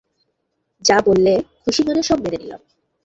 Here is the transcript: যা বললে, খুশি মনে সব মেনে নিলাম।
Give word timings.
যা 0.81 0.97
বললে, 1.07 1.33
খুশি 1.63 1.81
মনে 1.87 2.01
সব 2.03 2.17
মেনে 2.23 2.37
নিলাম। 2.37 2.61